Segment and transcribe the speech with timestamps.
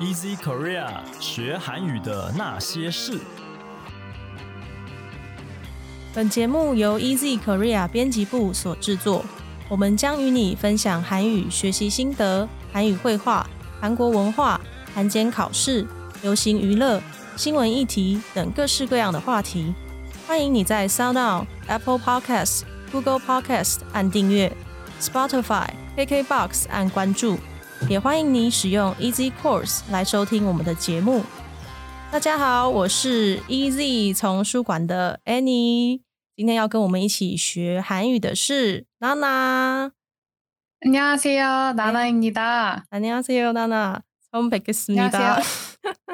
[0.00, 3.18] Easy Korea 学韩语的那些事。
[6.14, 9.24] 本节目由 Easy Korea 编辑部所制作，
[9.68, 13.44] 我们将与你分享韩语学习心得、韩语绘画、
[13.80, 14.60] 韩国文化、
[14.94, 15.84] 韩检考试、
[16.22, 17.02] 流行娱乐、
[17.34, 19.74] 新闻议题等各式各样的话题。
[20.28, 22.62] 欢迎你在 SoundOn、Apple Podcast、
[22.92, 24.56] Google Podcast 按订阅
[25.00, 27.36] ，Spotify、KKBox 按关注，
[27.89, 31.23] 也欢迎你使用 Easy Course 来收听我们的节目。
[32.11, 36.01] 大家好，我是 Easy 丛书馆的 Annie，
[36.35, 39.91] 今天要跟我们一起学韩语的是娜娜。
[40.85, 41.73] 안녕하세요.
[41.73, 42.85] 나나입니다.
[42.89, 44.01] 안녕하세요, 나나.
[44.31, 45.05] 처음 뵙겠습니다.
[45.05, 45.43] 안녕하세요.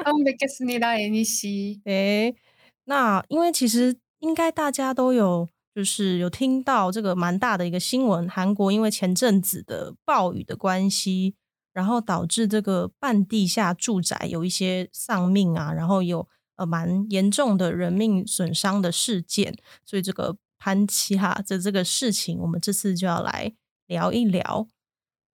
[0.04, 1.80] 처음 뵙겠습니다, 애니 씨.
[1.84, 2.36] 对，
[2.84, 11.34] 那因为其实应该大家都有，就是有听到这个蛮大的一个新闻，韩国因为前阵子的暴雨的关系，
[11.75, 19.53] 然后导致这个半地下住宅有一些丧命啊，然后有呃蛮严重的人命损伤的事件，
[19.85, 23.53] 所以这个潘七哈的这个事情，我们这次就要来
[23.87, 24.69] 聊一聊。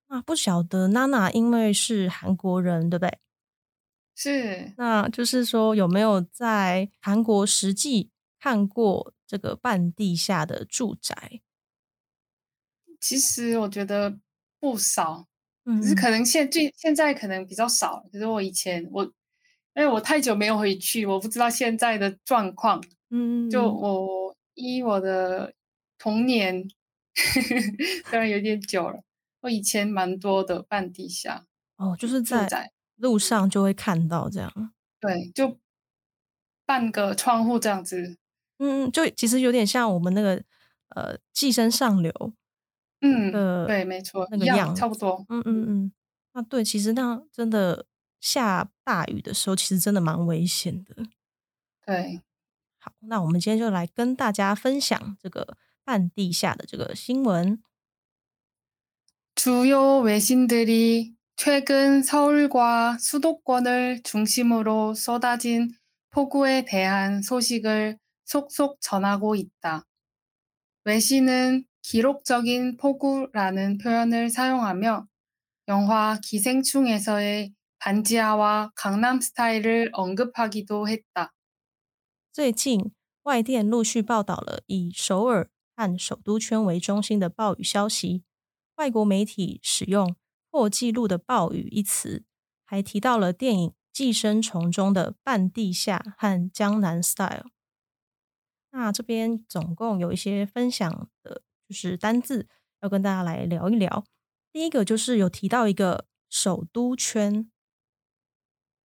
[0.08, 3.18] 那不晓得娜娜因为是韩国人，对不对？
[4.16, 11.42] 是那就是说，有没有在韩国实际看过这个半地下的住宅？
[13.00, 14.18] 其实我觉得
[14.58, 15.28] 不少，
[15.70, 18.04] 嗯只是可能现最现在可能比较少。
[18.12, 19.12] 可是我以前我，因
[19.76, 22.82] 为我太久没有回去，我不知道现在的状况。
[23.10, 25.52] 嗯，就我依我的
[25.98, 26.68] 童年，
[28.06, 29.02] 虽然有点久了，
[29.42, 34.72] 我以前蛮多的半地下哦，就是在，路上就会看到这样。
[35.00, 35.58] 对，就
[36.66, 38.18] 半个窗户这样子。
[38.58, 40.42] 嗯，就其实有点像我们那个
[40.94, 42.12] 呃寄生上流。
[43.01, 45.25] 嗯，的对，没错，一样，那个样差不多。
[45.29, 45.91] 嗯嗯嗯，
[46.33, 47.85] 那对，其实那真的
[48.19, 50.95] 下大雨的时候，其实真的蛮危险的。
[51.85, 52.21] 对，
[52.79, 57.61] 好，那我们今天就来跟大家分享这个半地下的这个新闻。
[59.35, 65.73] 주요 외신들이 최근 서울과 수도권을 중심으로 쏟아진
[66.09, 69.85] 폭우에 대한 소식을 속속 전하고 있다.
[70.85, 75.07] 외신은 기록적인 폭우라는 표현을 사용하며
[75.67, 81.31] 영화 기생충에서의 반지하와 강남 스타일을 언급하기도 했다.
[82.31, 82.91] 最近，
[83.23, 88.23] 外电陆续报道了以首尔和首都圈为中心的暴雨消息。
[88.77, 90.15] 外国媒体使用“
[90.51, 92.25] 破纪录的暴雨”一词，
[92.65, 97.45] 还提到了电影《寄生虫》中的半地下和江南 style。
[98.71, 102.48] 那这边总共有一些分享的， 就是单字，
[102.80, 104.04] 要跟大家来聊一聊。
[104.50, 107.48] 第一个就是有提到一个首都圈，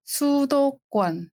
[0.04, 1.32] 苏都馆，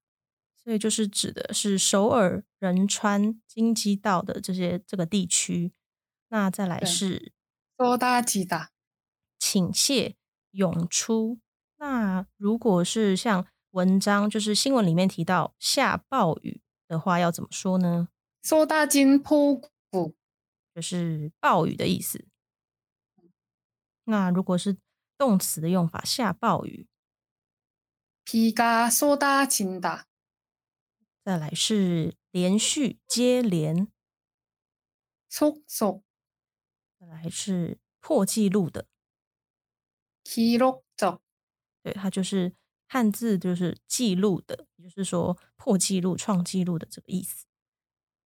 [0.64, 5.74] 所以就是指的是首尔、仁川、京畿道的这些这个地区。
[6.30, 7.34] 那再来是
[7.76, 8.70] 多大吉达，
[9.38, 10.16] 请谢
[10.52, 11.38] 涌出。
[11.76, 18.08] 那如果是像文章就是新闻里面提到下暴雨的话，要怎么说呢？
[18.42, 20.14] 苏大金瀑谷，
[20.73, 22.27] 就是暴雨的意思。
[24.05, 24.77] 那如果是
[25.17, 26.87] 动词的用法，下暴雨。
[28.25, 30.05] 비가 쏟아진다.
[31.23, 33.87] 再来是连续、接连。
[35.29, 36.03] 속속,
[36.99, 38.87] 再来是破纪录的。
[40.23, 41.19] 기록적,
[41.83, 42.55] 对，它就是
[42.87, 47.45] 汉字，就是记录的，也就是说破纪录、创纪录的这个意思。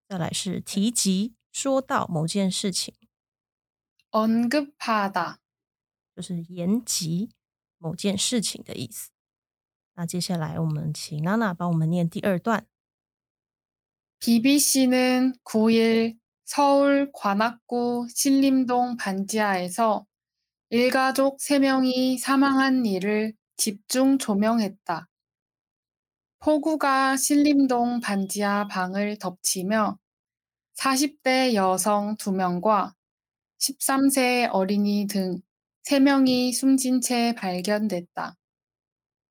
[0.08, 2.94] 再来是提及、 说到某件事情，
[4.10, 5.38] 언급하다,
[6.14, 7.30] 就是言及
[7.78, 9.10] 某件事情的意思。
[9.94, 12.66] 那接下来我们请娜娜帮我们念第二段。
[14.20, 20.06] BBC는 9일 서울 관악구 신림동 반지하에서
[20.68, 25.08] 일가족 3명이 사망한 일을 집중 조명했다.
[26.38, 29.98] 폭우가 신림동 반지하 방을 덮치며
[30.77, 32.93] 40대 여성 2명과
[33.59, 35.41] 13세 어린이 등
[35.87, 38.35] 3명이 숨진 채 발견됐다.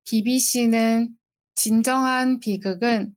[0.05, 1.09] BBC는
[1.55, 3.15] 진정한 비극은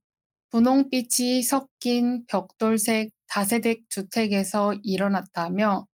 [0.51, 5.87] 분홍빛이 섞인 벽돌색 다세대 주택에서 일어났다며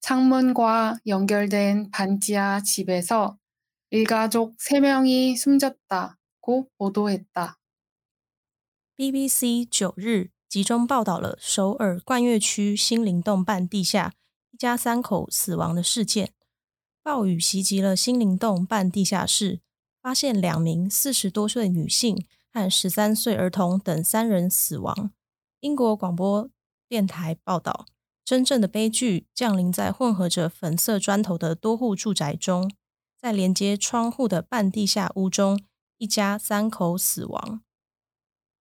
[0.00, 3.36] 창문과 연결된 반지하 집에서
[3.90, 7.58] 일가족 3명이 숨졌다고 보도했다.
[8.96, 14.14] BBC 九日集中报道了首尔冠岳区新灵洞半地下
[14.50, 16.32] 一家三口死亡的事件。
[17.04, 19.60] 暴雨袭击了新灵洞半地下室，
[20.02, 25.12] 发现两名四十多岁女性和十三岁儿童等三人死亡。
[25.60, 26.50] 英国广播
[26.88, 27.86] 电台报道，
[28.24, 32.68] 真正的悲剧降临在混合着粉色砖头的多户住宅中，
[33.16, 35.62] 在连接窗户的半地下屋中，
[35.98, 37.62] 一家三口死亡。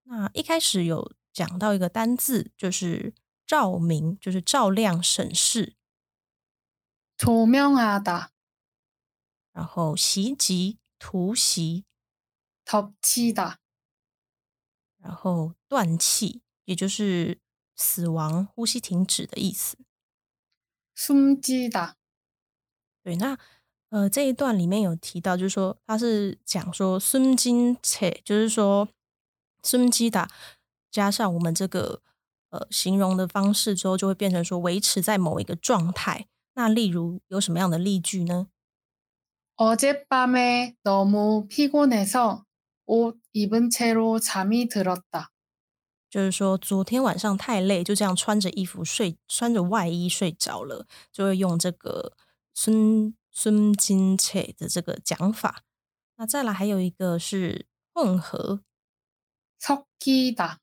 [0.03, 3.14] 那一开始有讲到一个单字，就是
[3.46, 5.74] 照明，就是照亮、审视。
[7.16, 8.30] 조명하다,
[9.52, 11.84] 然后袭击、突袭，
[12.64, 13.58] 덮치다,
[14.98, 17.38] 然后断气，也就是
[17.76, 19.76] 死亡、呼吸停止的意思。
[20.96, 21.94] 숨지다,
[23.04, 23.38] 对，那
[23.90, 28.88] 呃这一段里面有提到，就是说他是讲说孙金切，就是说
[29.62, 30.28] 孙基达
[30.90, 32.00] 加上我们这个
[32.50, 36.26] 呃形容的方式之后，就会变成说维持在某一个状态。
[36.54, 38.48] 那例如有什么样的例句呢？
[39.56, 42.44] 어젯밤에 너무 피곤해서
[42.86, 45.28] 옷 입은 채로 잠이 들었다.
[46.10, 52.16] 就是说昨天晚上太累，就这样穿着衣服睡，穿着外衣睡着了，就会用这个
[52.54, 55.64] 孙孙金切的这个讲法。
[56.16, 58.60] 那再来还有一个是混合，
[59.60, 60.58] 섞이다,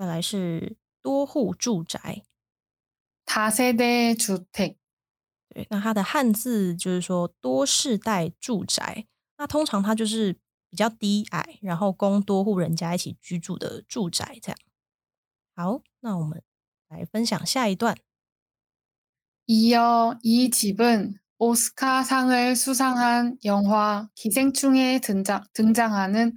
[0.00, 2.22] 再来是多户住宅。
[3.26, 4.76] 다세대 주택,
[5.48, 9.06] 对，那它的汉字就是说多世代住宅，
[9.36, 10.34] 那通常它就是
[10.70, 14.58] 比较低矮，然后供多户人家一起居住的住宅这样。
[15.54, 16.42] 好，那我们
[16.88, 17.96] 来分享下一段。
[19.48, 26.32] 이어 이 집은 오스카상을 수상한 영화 기생충에 등장, 등장하는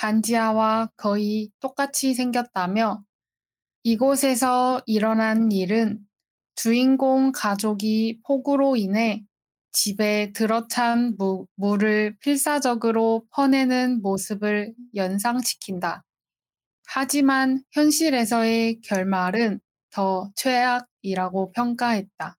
[0.00, 3.02] 반지하와 거의 똑같이 생겼다며
[3.82, 6.00] 이곳에서 일어난 일은
[6.54, 9.24] 주인공 가족이 폭우로 인해
[9.72, 16.02] 집에 들어찬 무, 물을 필사적으로 퍼내는 모습을 연상시킨다.
[16.86, 19.60] 하지만 현실에서의 결말은
[19.90, 22.36] 더 최악이라고 평가했다.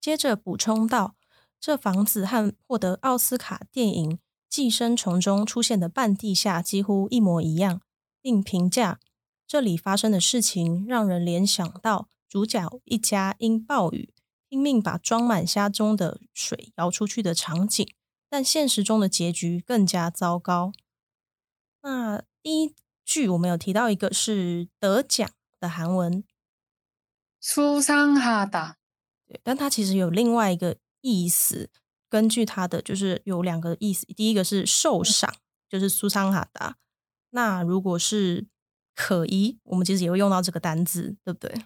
[0.00, 1.14] 接着补充道，
[1.60, 4.10] 这房子和获得奥斯卡电影《
[4.54, 7.80] 寄生虫》中出现的半地下几乎一模一样，
[8.20, 8.98] 并评价
[9.46, 14.12] 这里发生的事情让人联想到主角一家因暴雨
[14.48, 17.88] 拼命把装满虾中的水舀出去的场景，
[18.28, 20.72] 但现实中的结局更加糟糕。
[21.82, 22.74] 那第一
[23.04, 26.24] 句我们有提到一个是得奖的韩文，
[27.42, 28.74] 수상하다.
[29.26, 31.70] 对，但它其实有另外一个意思。
[32.08, 35.34] 根据它的就是有两个意思，第一个是受赏，
[35.68, 36.76] 就是苏桑哈达。
[37.30, 38.48] 那如果是
[38.94, 41.64] 可疑，我们其实也会用到这个单字，对不对？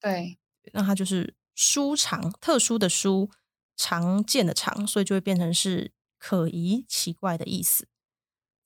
[0.00, 0.38] 对，
[0.72, 3.30] 那它就是殊常，特殊的殊，
[3.76, 7.88] 常见的常，所以就会变成是可疑、奇怪的意思。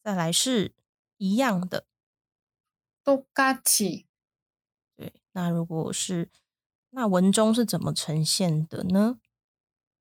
[0.03, 0.75] 再来是
[1.19, 1.87] 一样的，
[3.05, 4.07] 똑같이,
[4.97, 5.13] 对。
[5.33, 6.31] 那如果是
[6.91, 9.19] 那文中是怎么呈现的呢？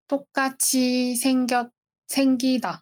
[0.07, 2.81] 똑같이 생겼,생기다.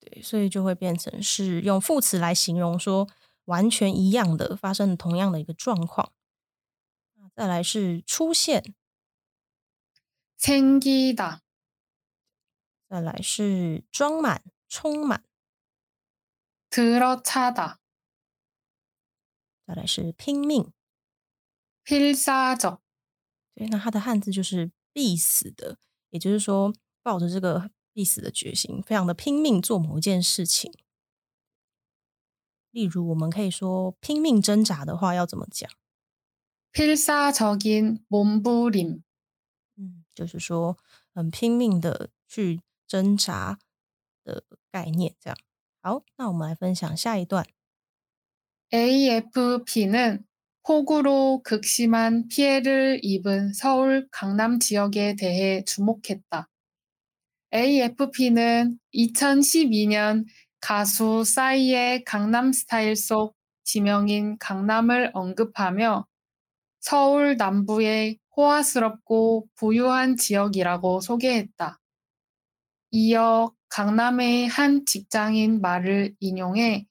[0.00, 3.08] 对，所以就会变成是用副词来形容说
[3.44, 6.12] 完全一样的发生了同样的一个状况。
[7.14, 8.74] 那再来是出现，
[10.40, 11.40] 생기다.
[12.88, 15.22] 再来是装满、充满，
[16.70, 17.76] 들어차다.
[19.66, 20.72] 再来是拼命。
[21.84, 22.80] 필사적,
[23.54, 25.78] 对，那它的汉字就是必死的，
[26.12, 26.72] 也就是说
[27.02, 30.72] 抱着这个必死的决心，非常的拼命做某一件事情。
[32.70, 35.70] 例如，我们可以说拼命挣扎的话要怎么讲？
[36.72, 39.02] 필사적인 몸부림,
[39.76, 40.78] 嗯，就是说
[41.14, 43.58] 很拼命的去挣扎
[44.22, 45.38] 的概念，这样。
[45.80, 47.46] 好，那我们来分享下一段。
[48.70, 50.24] AFP는
[50.65, 56.49] 폭우로 극심한 피해를 입은 서울 강남 지역에 대해 주목했다.
[57.53, 60.25] AFP는 2012년
[60.61, 66.07] 가수 싸이의 강남 스타일 속 지명인 강남을 언급하며
[66.79, 71.79] 서울 남부의 호화스럽고 부유한 지역이라고 소개했다.
[72.91, 76.85] 이어 강남의 한 직장인 말을 인용해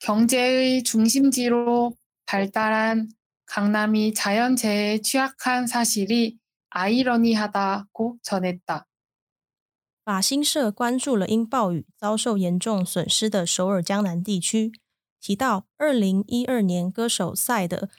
[0.00, 1.94] 경제의 중심지로
[2.29, 3.09] 발달한
[3.45, 6.37] 강남이 자연재해에 취약한 사실이
[6.69, 8.87] 아이러니하다고 전했다.
[10.03, 14.71] 法新社关注了因暴雨遭受严重损失的首尔江南地区，
[15.19, 17.89] 提到二零一二年歌手赛的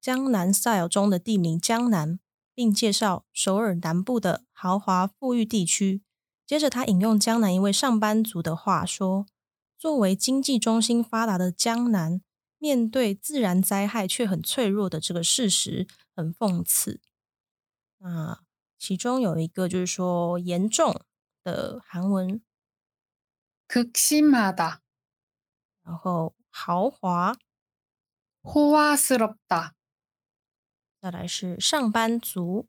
[0.00, 2.18] 江南 Style 中的地名江南，
[2.54, 6.02] 并介绍首尔南部的豪华富裕地区。
[6.46, 12.20] 介 接着他引用江南一位上班族的话说：“作为经济中心发达的江南，
[12.62, 17.00] 面对自然灾害却很脆弱的这个事实，很讽刺。”
[17.98, 18.42] 那
[18.78, 21.02] 其中有一个就是说严重
[21.42, 22.40] 的韩文，
[23.66, 24.78] 극심하다、
[25.82, 27.36] 然后豪华，
[28.42, 29.72] 호화스럽다、
[31.00, 32.66] 再来是上班族。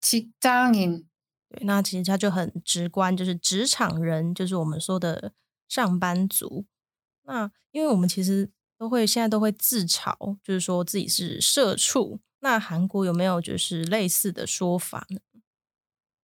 [0.00, 1.06] 직장인、
[1.48, 5.32] 对，那其实它就很直观，就是职场人，就是我们说的
[5.66, 6.66] 上班族。
[7.22, 12.20] 那因为我们其实 都会现在都会自嘲，就是说自己是社畜。
[12.40, 15.18] 那韩国有没有就是类似的说法呢？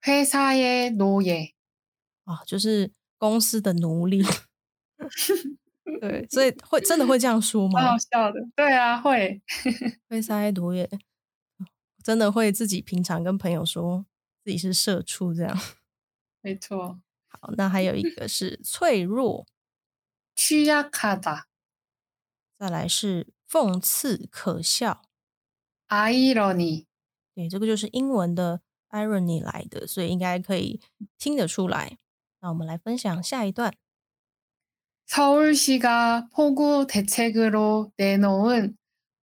[0.03, 1.53] 회사의 노예、
[2.25, 4.23] 啊，就是公司的奴隶。
[6.01, 7.81] 对，所以会真的会这样说吗？
[7.81, 8.41] 蛮好笑的。
[8.55, 9.41] 对啊，会。
[10.09, 10.89] 会塞毒也
[12.03, 14.07] 真的会自己平常跟朋友说
[14.45, 15.59] 自己是社畜这样。
[16.43, 17.01] 没错。
[17.29, 19.47] 好，那还有一个是脆弱，
[20.37, 21.45] 취약하다、
[22.59, 25.03] 再来是讽刺、可笑。
[25.89, 26.87] irony、
[27.35, 30.81] 对，这个就是英文的 irony 来的，所以应该可以
[31.19, 31.99] 听得出来。
[32.41, 33.73] 那我们来分享下一段。
[35.07, 38.77] 서울시가 폭우 대책으로 내놓은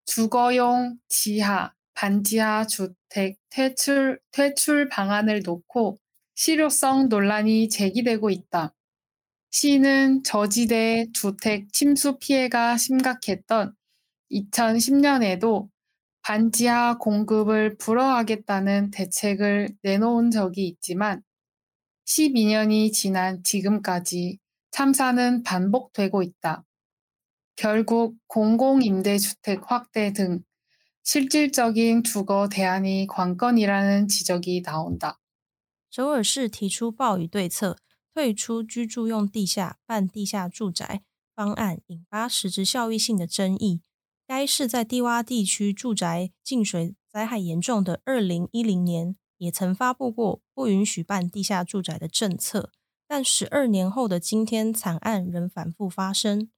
[0.05, 5.97] 주거용 지하, 반지하 주택 퇴출, 퇴출 방안을 놓고
[6.35, 8.75] 실효성 논란이 제기되고 있다.
[9.51, 13.73] 시는 저지대 주택 침수 피해가 심각했던
[14.31, 15.69] 2010년에도
[16.21, 21.23] 반지하 공급을 불허하겠다는 대책을 내놓은 적이 있지만
[22.05, 24.37] 12년이 지난 지금까지
[24.71, 26.63] 참사는 반복되고 있다.
[27.55, 30.43] 결국 공공임대주택 확대 등
[31.03, 35.17] 실질적인 주거 대안이 관건이라는 지적이 나온다.
[35.89, 37.75] 首尔市提出暴雨对策，
[38.14, 41.02] 退出居住用地下、办地下住宅
[41.34, 43.80] 方案，引发实质效益性的争议。
[44.26, 52.70] 该市在低洼地区住宅进水灾害严重的二零一零年，也曾发布过不允许办地下住宅的政策。
[53.06, 56.50] 但十二年后的今天，惨案仍反复发生。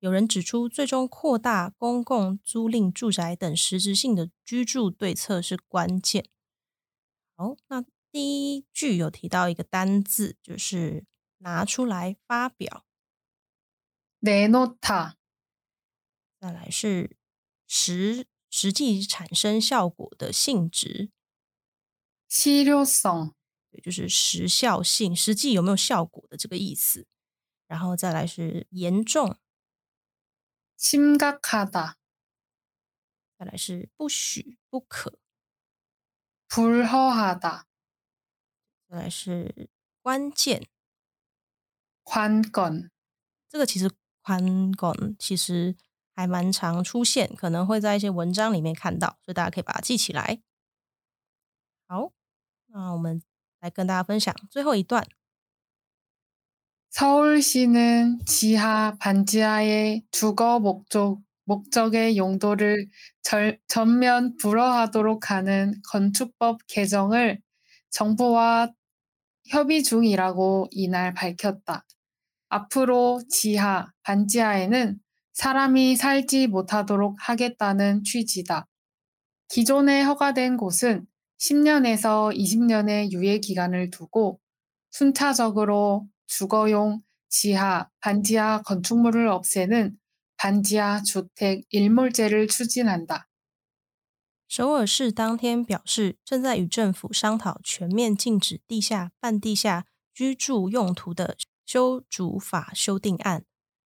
[0.00, 6.24] 有人指出，最终扩大公共租赁住宅等实质性的居住对策是关键。
[7.36, 11.05] 好，那第一句有提到一个单字，就是
[11.39, 12.85] 拿出来发表。
[14.21, 15.15] 내놓다,
[16.39, 17.17] 再来是
[17.67, 21.11] 实实际产生效果的性质，
[22.29, 23.33] 실효성,
[23.69, 27.05] 对，就是时效性，实际有没有效果的这个意思。
[27.67, 29.37] 然后再来是严重，
[30.77, 31.95] 심각하다,
[33.37, 35.19] 再来是不许、不可，
[36.47, 37.65] 불허하다,
[38.89, 39.69] 再来是
[40.01, 40.63] 关键。
[42.03, 42.89] 관건,
[43.49, 43.89] 这个其实
[44.21, 45.75] 宽广其实
[46.13, 50.41] 还蛮常出现，可能会在一些文章里面看到，所以大家可以把它记起来。
[51.87, 52.11] 好，
[52.67, 53.21] 那我们
[53.59, 55.05] 来跟大家分享最后一段。
[56.91, 62.89] 서울시는 지하, 반지하의 주거 목적, 목적의 용도를
[63.21, 67.41] 절, 전면 불허하도록 하는 건축법 개정을
[67.89, 68.71] 정부와
[69.50, 71.84] 협의 중이라고 이날 밝혔다.
[72.50, 74.98] 앞으로 지하, 반지하에는
[75.32, 78.68] 사람이 살지 못하도록 하겠다는 취지다.
[79.48, 81.04] 기존에 허가된 곳은
[81.40, 84.38] 10년에서 20년의 유예 기간을 두고
[84.92, 89.96] 순차적으로 주거용 지하, 반지하 건축물을 없애는
[90.36, 93.29] 반지하 주택 일몰제를 추진한다.
[94.50, 103.44] 首尔市当天表示，正在与政府商讨全面禁止地下、半地下居住用途的修筑法修订案，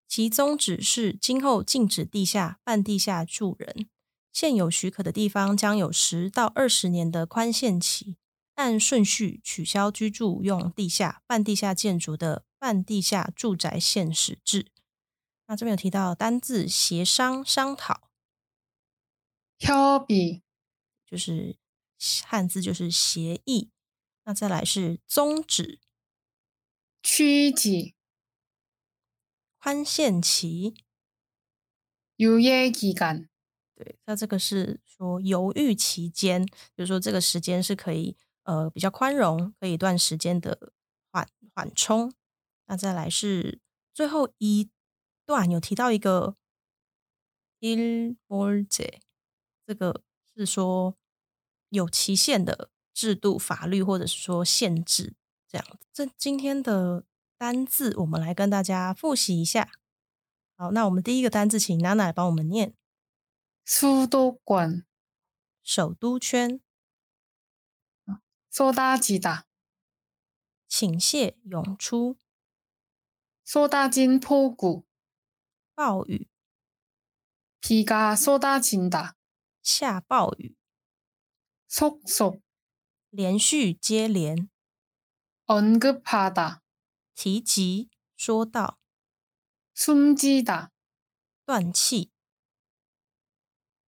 [0.09, 3.91] 其宗旨是今后禁止地下、半地下住人，
[4.33, 8.17] 现有许可的地方将有十到二十年的宽限期，
[8.55, 14.69] 按顺序取消居住用地下、半地下建筑的半地下住宅限时制。
[15.47, 18.09] 那这边有提到单字协商、商讨，
[19.59, 20.41] 협 의,
[21.15, 21.57] 就是
[22.25, 23.71] 汉字就是协议。
[24.25, 25.79] 那再来是宗旨、
[27.05, 27.95] 曲旨、
[29.61, 30.75] 宽限期、
[32.17, 33.29] 犹豫期间。
[33.77, 40.73] 对，那这个是说犹豫期间，比如说这个时间是可以呃比较宽容，可以一段时间的
[41.13, 42.13] 缓缓冲。
[42.67, 43.61] 那再来是
[43.93, 44.69] 最后一
[45.25, 46.37] 段有提到一个
[47.61, 48.67] il o r e
[49.65, 50.03] 这个
[50.35, 50.97] 是说
[51.75, 55.15] 有期限的制度、法律，或者是说限制
[55.49, 55.87] 这样子。
[55.93, 57.05] 这今天的
[57.37, 59.71] 单字，我们来跟大家复习一下。
[60.57, 62.75] 好，那我们第一个单字，请娜娜来帮我们念。
[63.65, 64.85] 首都圈，
[65.63, 66.61] 首都圈，
[68.05, 69.47] 啊，硕大大，
[70.69, 72.17] 倾泻涌出，
[73.45, 74.85] 硕大金破谷，
[75.75, 76.29] 暴雨，
[77.61, 79.17] 皮卡硕大金大，
[79.63, 80.57] 下暴雨。
[81.74, 82.42] 속속
[83.12, 84.50] 连续接连，
[85.46, 86.62] 언급하다
[87.16, 88.78] 提及，说到，
[89.76, 90.72] 숨지다
[91.46, 92.12] 断气，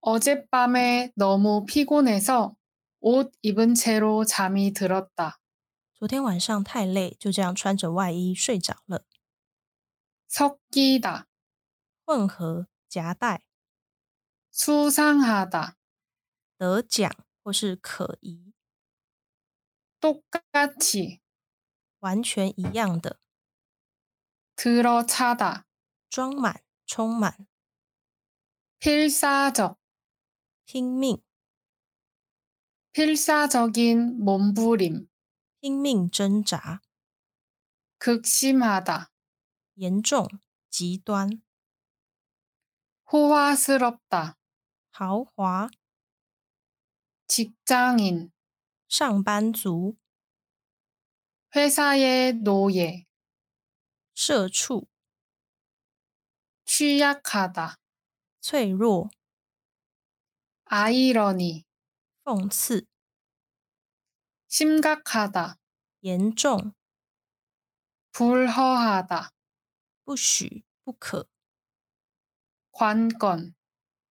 [0.01, 2.55] 어젯밤에 너무 피곤해서
[2.99, 5.39] 옷 입은 채로 잠이 들었다.
[5.93, 9.05] 昨天晚上太累，就这样穿着外衣睡着了。
[10.27, 11.27] 섞이다,
[12.05, 13.43] 混合、夹带、
[14.51, 15.75] 수상하다,
[16.57, 17.11] 得奖
[17.45, 18.53] 或是可疑，
[19.99, 21.19] 똑같이,
[21.99, 23.19] 完全一样的，
[24.55, 25.65] 들어차다,
[26.09, 27.47] 装满、充满，
[28.79, 29.77] 필사적,
[30.65, 31.23] 拼命、
[32.93, 35.07] 필사적인 몸부림,
[35.59, 36.81] 拼命挣扎，
[37.99, 39.11] 극심하다,
[39.75, 40.27] 严重、
[40.69, 41.41] 极端、
[43.11, 44.37] 호화스럽다,
[44.91, 45.69] 豪华、
[47.27, 48.31] 직장인,
[48.87, 49.95] 上班族、
[51.55, 53.05] 회사의 노예,
[54.15, 54.87] 社畜、
[56.65, 57.77] 취약하다,
[58.41, 59.09] 脆弱、
[60.65, 61.65] 아이러니,
[62.23, 62.85] 讽刺、
[64.47, 65.57] 심각하다,
[66.01, 66.73] 严重、
[68.13, 69.31] 불허하다,
[70.03, 71.25] 不许、不可、
[72.71, 73.53] 관건,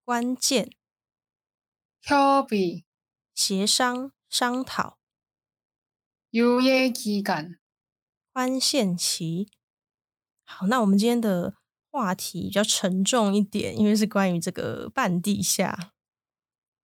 [0.04, 0.70] 关键、
[2.02, 2.84] 협의,
[3.35, 4.97] 协商商讨。
[6.29, 7.59] 有业绩感。
[8.31, 9.49] 宽限期。
[10.45, 11.55] 好那我们今天的
[11.91, 15.91] 话题比较沉重一点因为是关于这个半地下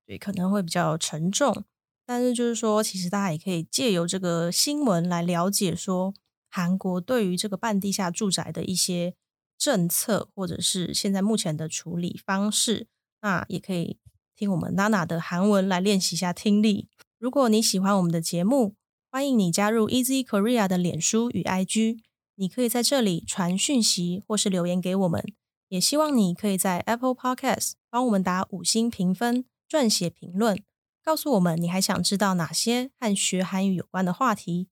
[0.07, 1.63] 对可能会比较沉重。
[2.05, 6.13] 但是就是说其实大家也可以借由这个新闻来了解说
[6.49, 9.15] 韩国对于这个半地下住宅的一些
[9.57, 12.87] 政策或者是现在目前的处理方式。
[13.21, 13.99] 那也可以
[14.41, 16.87] 听我们娜娜的韩文来练习一下听力。
[17.19, 18.73] 如果你喜欢我们的节目，
[19.11, 21.99] 欢迎你加入 Easy Korea 的脸书与 IG，
[22.33, 25.23] 你可以在这里传讯息或是留言给我们。
[25.69, 30.59] 也希望你可以在 Apple Podcast 帮我们打五星评分、撰写评论，
[31.03, 34.67] 告诉我们你还想知道哪些和学韩语有关的话题。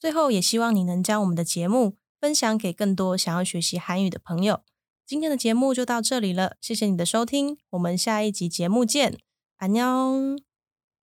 [0.00, 4.62] 最后，也希望你能将我们的节目分享给更多想要学习韩语的朋友。
[5.06, 9.18] 今天的节目就到这里了，谢谢你的收听，我们下一集节目见，
[9.56, 10.36] 安妞。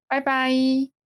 [0.08, 1.01] 拜拜。